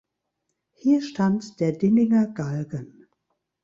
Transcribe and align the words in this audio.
Hier 0.71 1.03
stand 1.03 1.59
der 1.59 1.73
Dillinger 1.73 2.25
Galgen. 2.25 3.05